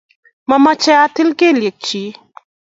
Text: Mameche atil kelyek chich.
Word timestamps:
Mameche 0.49 0.93
atil 1.05 1.29
kelyek 1.39 1.77
chich. 1.85 2.17